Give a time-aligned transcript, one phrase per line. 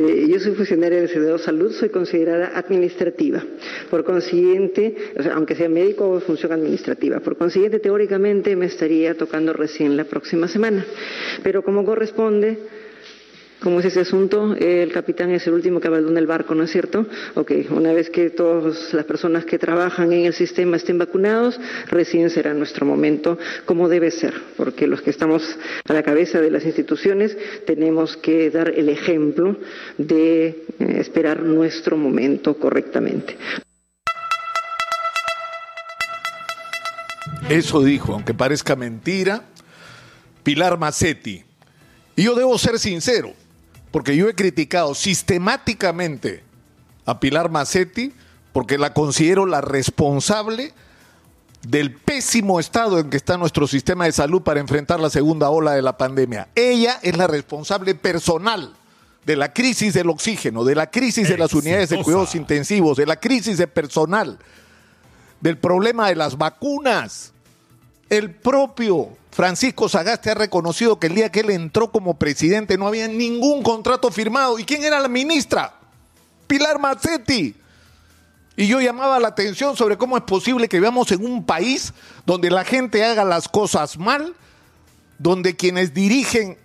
[0.00, 3.44] Eh, yo soy funcionaria del Senado de Salud, soy considerada administrativa.
[3.90, 4.94] Por consiguiente,
[5.34, 10.48] aunque sea médico o función administrativa, por consiguiente, teóricamente me estaría tocando recién la próxima
[10.48, 10.86] semana.
[11.42, 12.58] Pero como corresponde,
[13.60, 14.54] ¿Cómo es ese asunto?
[14.54, 17.06] El capitán es el último que abandona el barco, ¿no es cierto?
[17.34, 22.30] Ok, una vez que todas las personas que trabajan en el sistema estén vacunados, recién
[22.30, 26.64] será nuestro momento, como debe ser, porque los que estamos a la cabeza de las
[26.64, 27.36] instituciones
[27.66, 29.56] tenemos que dar el ejemplo
[29.98, 30.64] de eh,
[30.98, 33.36] esperar nuestro momento correctamente.
[37.50, 39.42] Eso dijo, aunque parezca mentira,
[40.42, 41.44] Pilar Macetti.
[42.16, 43.34] Y yo debo ser sincero,
[43.90, 46.42] porque yo he criticado sistemáticamente
[47.04, 48.12] a Pilar Macetti
[48.52, 50.72] porque la considero la responsable
[51.66, 55.72] del pésimo estado en que está nuestro sistema de salud para enfrentar la segunda ola
[55.72, 56.48] de la pandemia.
[56.54, 58.72] Ella es la responsable personal
[59.26, 63.06] de la crisis del oxígeno, de la crisis de las unidades de cuidados intensivos, de
[63.06, 64.38] la crisis de personal,
[65.40, 67.32] del problema de las vacunas.
[68.10, 72.88] El propio Francisco Sagasti ha reconocido que el día que él entró como presidente no
[72.88, 74.58] había ningún contrato firmado.
[74.58, 75.74] ¿Y quién era la ministra?
[76.48, 77.54] Pilar Mazzetti.
[78.56, 81.94] Y yo llamaba la atención sobre cómo es posible que vivamos en un país
[82.26, 84.34] donde la gente haga las cosas mal,
[85.18, 86.58] donde quienes dirigen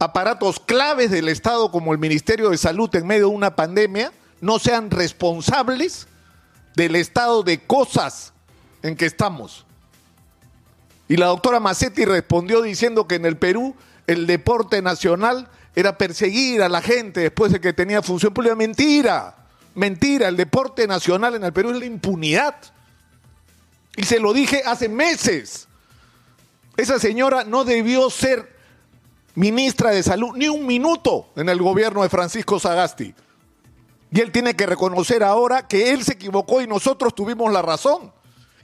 [0.00, 4.58] aparatos claves del Estado como el Ministerio de Salud en medio de una pandemia no
[4.58, 6.08] sean responsables
[6.74, 8.32] del estado de cosas
[8.82, 9.64] en que estamos.
[11.08, 13.74] Y la doctora Macetti respondió diciendo que en el Perú
[14.06, 18.54] el deporte nacional era perseguir a la gente después de que tenía función pública.
[18.54, 19.34] Mentira,
[19.74, 22.56] mentira, el deporte nacional en el Perú es la impunidad.
[23.96, 25.66] Y se lo dije hace meses.
[26.76, 28.56] Esa señora no debió ser
[29.34, 33.14] ministra de Salud ni un minuto en el gobierno de Francisco Sagasti.
[34.10, 38.12] Y él tiene que reconocer ahora que él se equivocó y nosotros tuvimos la razón.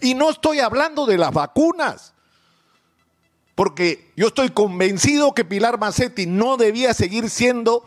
[0.01, 2.14] Y no estoy hablando de las vacunas
[3.55, 7.85] porque yo estoy convencido que Pilar Macetti no debía seguir siendo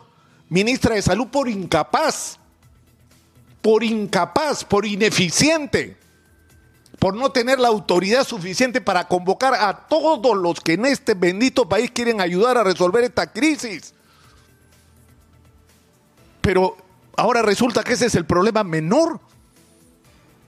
[0.48, 2.38] ministra de Salud por incapaz,
[3.60, 5.96] por incapaz, por ineficiente,
[6.98, 11.68] por no tener la autoridad suficiente para convocar a todos los que en este bendito
[11.68, 13.92] país quieren ayudar a resolver esta crisis.
[16.40, 16.76] Pero
[17.16, 19.20] ahora resulta que ese es el problema menor,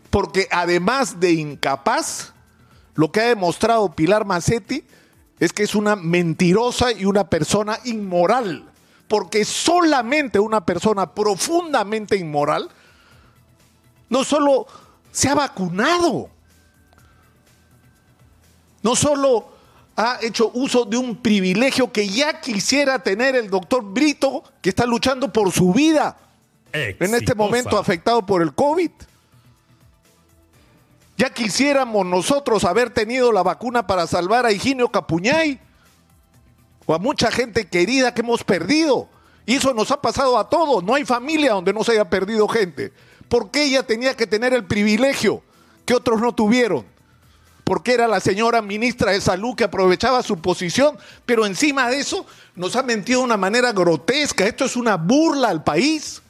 [0.09, 2.33] porque además de incapaz,
[2.95, 4.85] lo que ha demostrado Pilar Macetti
[5.41, 8.67] es que es una mentirosa y una persona inmoral.
[9.09, 12.71] Porque solamente una persona profundamente inmoral
[14.09, 14.67] no solo
[15.11, 16.28] se ha vacunado,
[18.83, 19.51] no solo
[19.97, 24.87] ha hecho uso de un privilegio que ya quisiera tener el doctor Brito, que está
[24.87, 26.17] luchando por su vida
[26.72, 28.91] en este momento afectado por el COVID.
[31.21, 35.61] Ya quisiéramos nosotros haber tenido la vacuna para salvar a Higinio Capuñay
[36.87, 39.07] o a mucha gente querida que hemos perdido.
[39.45, 40.83] Y eso nos ha pasado a todos.
[40.83, 42.95] No hay familia donde no se haya perdido gente.
[43.29, 45.43] ¿Por qué ella tenía que tener el privilegio
[45.85, 46.87] que otros no tuvieron?
[47.65, 52.25] Porque era la señora ministra de Salud que aprovechaba su posición, pero encima de eso
[52.55, 54.47] nos ha mentido de una manera grotesca.
[54.47, 56.23] Esto es una burla al país.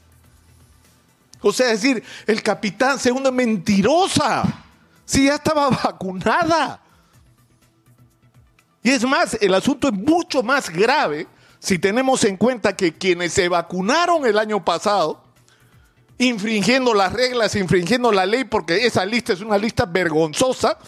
[1.43, 4.67] O sea, decir, el capitán segundo es mentirosa
[5.10, 6.81] si ya estaba vacunada.
[8.81, 11.26] Y es más, el asunto es mucho más grave
[11.59, 15.22] si tenemos en cuenta que quienes se vacunaron el año pasado,
[16.16, 20.78] infringiendo las reglas, infringiendo la ley, porque esa lista es una lista vergonzosa.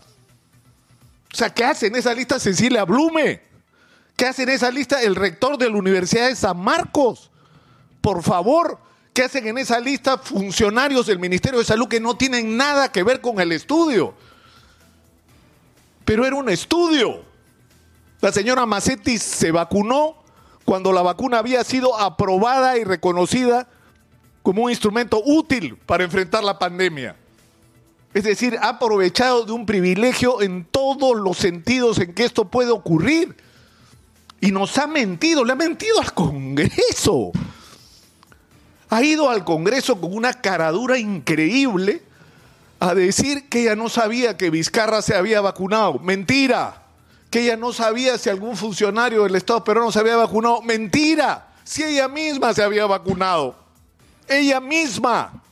[1.33, 3.43] O sea, ¿qué hace en esa lista Cecilia Blume?
[4.17, 7.31] ¿Qué hace en esa lista el rector de la Universidad de San Marcos?
[8.01, 8.79] Por favor,
[9.13, 13.03] ¿Qué hacen en esa lista funcionarios del Ministerio de Salud que no tienen nada que
[13.03, 14.15] ver con el estudio.
[16.07, 17.23] Pero era un estudio.
[18.23, 20.17] La señora Macetti se vacunó
[20.65, 23.69] cuando la vacuna había sido aprobada y reconocida
[24.43, 27.17] como un instrumento útil para enfrentar la pandemia.
[28.15, 32.71] Es decir, ha aprovechado de un privilegio en todos los sentidos en que esto puede
[32.71, 33.37] ocurrir.
[34.41, 37.33] Y nos ha mentido, le ha mentido al Congreso
[38.93, 42.03] ha ido al Congreso con una caradura increíble
[42.79, 45.99] a decir que ella no sabía que Vizcarra se había vacunado.
[45.99, 46.83] Mentira.
[47.31, 50.61] Que ella no sabía si algún funcionario del Estado peruano se había vacunado.
[50.61, 51.55] Mentira.
[51.65, 53.57] Si ella misma se había vacunado.
[54.29, 55.43] Ella misma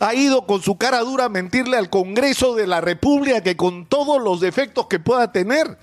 [0.00, 3.84] ha ido con su cara dura a mentirle al Congreso de la República que con
[3.84, 5.76] todos los defectos que pueda tener,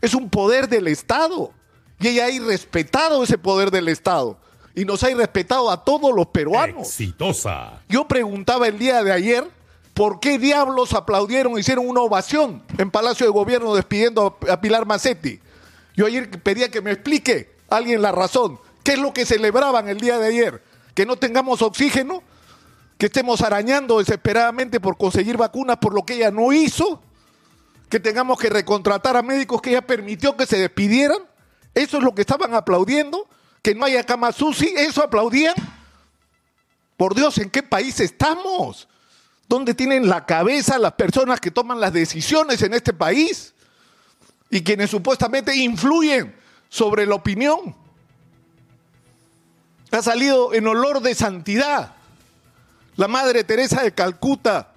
[0.00, 1.50] es un poder del Estado.
[1.98, 4.38] Y ella ha irrespetado ese poder del Estado
[4.80, 6.88] y nos ha irrespetado a todos los peruanos.
[6.88, 7.82] Exitosa.
[7.86, 9.46] Yo preguntaba el día de ayer
[9.92, 15.38] por qué diablos aplaudieron, hicieron una ovación en Palacio de Gobierno despidiendo a Pilar Macetti.
[15.94, 18.58] Yo ayer pedía que me explique alguien la razón.
[18.82, 20.62] ¿Qué es lo que celebraban el día de ayer?
[20.94, 22.22] ¿Que no tengamos oxígeno?
[22.96, 27.02] ¿Que estemos arañando desesperadamente por conseguir vacunas por lo que ella no hizo?
[27.90, 31.18] ¿Que tengamos que recontratar a médicos que ella permitió que se despidieran?
[31.74, 33.28] ¿Eso es lo que estaban aplaudiendo?
[33.62, 34.66] ¿Que no haya cama sushi?
[34.76, 35.54] ¿Eso aplaudían?
[36.96, 38.88] Por Dios, ¿en qué país estamos?
[39.48, 43.54] ¿Dónde tienen la cabeza las personas que toman las decisiones en este país?
[44.50, 46.34] Y quienes supuestamente influyen
[46.68, 47.74] sobre la opinión.
[49.90, 51.94] Ha salido en olor de santidad.
[52.96, 54.72] La Madre Teresa de Calcuta,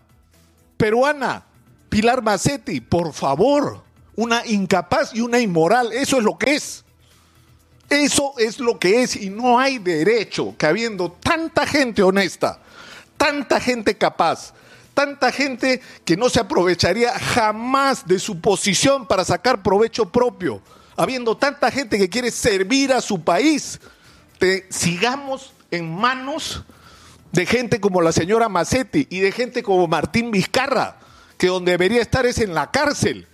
[0.78, 1.44] peruana,
[1.90, 3.84] Pilar Macetti, por favor,
[4.16, 6.83] una incapaz y una inmoral, eso es lo que es.
[7.94, 12.60] Eso es lo que es y no hay derecho que habiendo tanta gente honesta,
[13.18, 14.56] tanta gente capaz,
[14.96, 20.60] tanta gente que no se aprovecharía jamás de su posición para sacar provecho propio,
[20.98, 23.80] habiendo tanta gente que quiere servir a su país,
[24.40, 26.64] te sigamos en manos
[27.32, 30.98] de gente como la señora Macetti y de gente como Martín Vizcarra,
[31.38, 33.28] que donde debería estar es en la cárcel.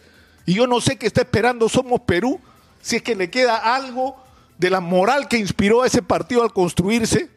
[0.46, 2.42] Y yo no sé qué está esperando Somos Perú,
[2.82, 4.28] si es que le queda algo
[4.60, 7.30] de la moral que inspiró a ese partido al construirse,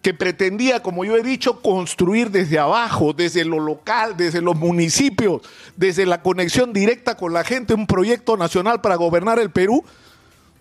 [0.00, 5.42] que pretendía, como yo he dicho, construir desde abajo, desde lo local, desde los municipios,
[5.76, 9.84] desde la conexión directa con la gente, un proyecto nacional para gobernar el Perú,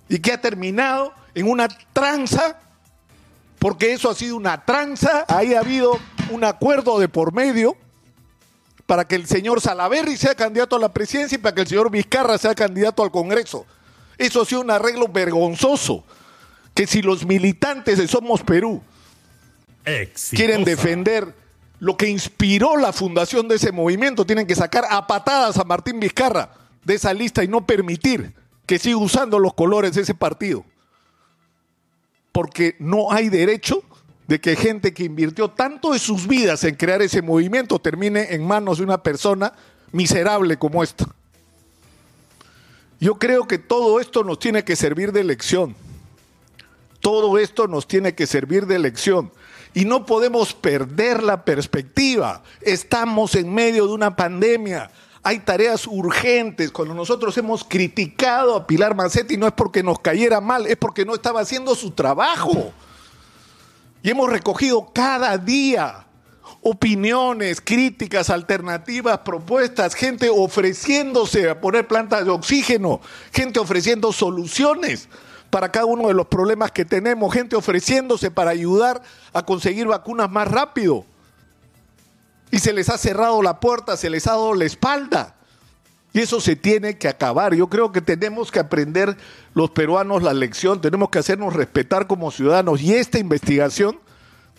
[0.09, 2.59] y que ha terminado en una tranza,
[3.59, 5.99] porque eso ha sido una tranza, ahí ha habido
[6.31, 7.77] un acuerdo de por medio
[8.87, 11.91] para que el señor Salaverri sea candidato a la presidencia y para que el señor
[11.91, 13.65] Vizcarra sea candidato al Congreso.
[14.17, 16.03] Eso ha sido un arreglo vergonzoso.
[16.73, 18.81] Que si los militantes de Somos Perú
[19.83, 20.35] Exitosa.
[20.35, 21.35] quieren defender
[21.79, 25.99] lo que inspiró la fundación de ese movimiento, tienen que sacar a patadas a Martín
[25.99, 26.51] Vizcarra
[26.83, 28.33] de esa lista y no permitir
[28.65, 30.63] que siga usando los colores de ese partido.
[32.31, 33.83] Porque no hay derecho
[34.27, 38.45] de que gente que invirtió tanto de sus vidas en crear ese movimiento termine en
[38.45, 39.51] manos de una persona
[39.91, 41.05] miserable como esta.
[43.01, 45.75] Yo creo que todo esto nos tiene que servir de lección.
[46.99, 49.31] Todo esto nos tiene que servir de lección.
[49.73, 52.43] Y no podemos perder la perspectiva.
[52.61, 54.91] Estamos en medio de una pandemia.
[55.23, 56.71] Hay tareas urgentes.
[56.71, 61.03] Cuando nosotros hemos criticado a Pilar Macetti no es porque nos cayera mal, es porque
[61.03, 62.71] no estaba haciendo su trabajo.
[64.03, 66.05] Y hemos recogido cada día
[66.61, 75.09] opiniones, críticas, alternativas, propuestas, gente ofreciéndose a poner plantas de oxígeno, gente ofreciendo soluciones
[75.49, 79.01] para cada uno de los problemas que tenemos, gente ofreciéndose para ayudar
[79.33, 81.05] a conseguir vacunas más rápido.
[82.51, 85.35] Y se les ha cerrado la puerta, se les ha dado la espalda.
[86.13, 87.55] Y eso se tiene que acabar.
[87.55, 89.17] Yo creo que tenemos que aprender
[89.53, 92.81] los peruanos la lección, tenemos que hacernos respetar como ciudadanos.
[92.81, 93.99] Y esta investigación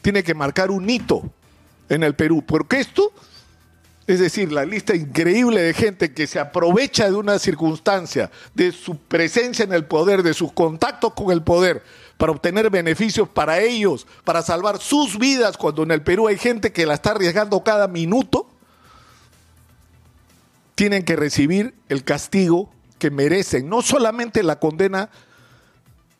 [0.01, 1.31] tiene que marcar un hito
[1.95, 2.43] en el Perú.
[2.47, 3.13] Porque esto,
[4.07, 8.97] es decir, la lista increíble de gente que se aprovecha de una circunstancia, de su
[8.97, 11.83] presencia en el poder, de sus contactos con el poder,
[12.17, 16.73] para obtener beneficios para ellos, para salvar sus vidas, cuando en el Perú hay gente
[16.73, 18.49] que la está arriesgando cada minuto,
[20.75, 25.11] tienen que recibir el castigo que merecen, no solamente la condena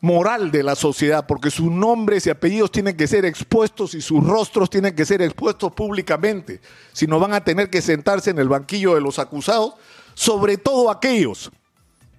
[0.03, 4.21] moral de la sociedad, porque sus nombres y apellidos tienen que ser expuestos y sus
[4.21, 6.59] rostros tienen que ser expuestos públicamente,
[6.91, 9.75] sino van a tener que sentarse en el banquillo de los acusados,
[10.13, 11.49] sobre todo aquellos,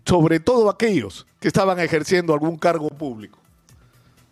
[0.06, 3.38] sobre todo aquellos que estaban ejerciendo algún cargo público.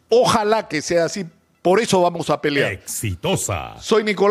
[0.09, 1.26] Ojalá que sea así,
[1.61, 2.73] por eso vamos a pelear.
[2.73, 3.75] Exitosa.
[3.82, 4.30] Soy Nicolás.